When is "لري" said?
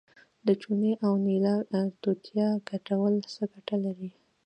3.85-4.11